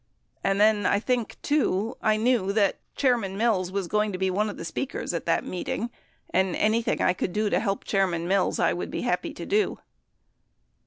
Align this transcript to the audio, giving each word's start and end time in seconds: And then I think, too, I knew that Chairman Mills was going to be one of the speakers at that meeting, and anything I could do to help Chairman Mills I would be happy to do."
And 0.43 0.59
then 0.59 0.87
I 0.87 0.99
think, 0.99 1.37
too, 1.43 1.95
I 2.01 2.17
knew 2.17 2.51
that 2.53 2.79
Chairman 2.95 3.37
Mills 3.37 3.71
was 3.71 3.87
going 3.87 4.11
to 4.13 4.17
be 4.17 4.31
one 4.31 4.49
of 4.49 4.57
the 4.57 4.65
speakers 4.65 5.13
at 5.13 5.27
that 5.27 5.43
meeting, 5.45 5.91
and 6.31 6.55
anything 6.55 7.03
I 7.03 7.13
could 7.13 7.33
do 7.33 7.51
to 7.51 7.59
help 7.59 7.83
Chairman 7.83 8.27
Mills 8.27 8.57
I 8.57 8.73
would 8.73 8.89
be 8.89 9.01
happy 9.03 9.31
to 9.35 9.45
do." 9.45 9.77